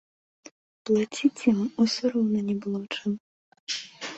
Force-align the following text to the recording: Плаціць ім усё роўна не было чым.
Плаціць 0.89 1.45
ім 1.53 1.59
усё 1.85 2.03
роўна 2.15 2.39
не 2.49 2.55
было 2.65 2.79
чым. 2.95 3.11